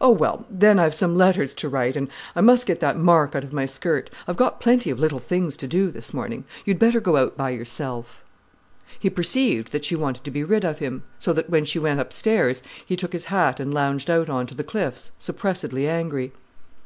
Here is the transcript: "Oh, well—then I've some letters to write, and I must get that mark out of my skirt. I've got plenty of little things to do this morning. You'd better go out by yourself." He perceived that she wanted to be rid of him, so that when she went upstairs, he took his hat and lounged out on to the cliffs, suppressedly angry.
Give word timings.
"Oh, 0.00 0.10
well—then 0.10 0.78
I've 0.78 0.94
some 0.94 1.18
letters 1.18 1.54
to 1.56 1.68
write, 1.68 1.94
and 1.94 2.08
I 2.34 2.40
must 2.40 2.64
get 2.66 2.80
that 2.80 2.96
mark 2.96 3.34
out 3.34 3.44
of 3.44 3.52
my 3.52 3.66
skirt. 3.66 4.08
I've 4.26 4.38
got 4.38 4.58
plenty 4.58 4.88
of 4.88 4.98
little 4.98 5.18
things 5.18 5.54
to 5.58 5.68
do 5.68 5.90
this 5.90 6.14
morning. 6.14 6.44
You'd 6.64 6.78
better 6.78 6.98
go 6.98 7.18
out 7.18 7.36
by 7.36 7.50
yourself." 7.50 8.24
He 8.98 9.10
perceived 9.10 9.70
that 9.72 9.84
she 9.84 9.96
wanted 9.96 10.24
to 10.24 10.30
be 10.30 10.44
rid 10.44 10.64
of 10.64 10.78
him, 10.78 11.02
so 11.18 11.34
that 11.34 11.50
when 11.50 11.66
she 11.66 11.78
went 11.78 12.00
upstairs, 12.00 12.62
he 12.86 12.96
took 12.96 13.12
his 13.12 13.26
hat 13.26 13.60
and 13.60 13.74
lounged 13.74 14.08
out 14.08 14.30
on 14.30 14.46
to 14.46 14.54
the 14.54 14.64
cliffs, 14.64 15.10
suppressedly 15.18 15.86
angry. 15.86 16.32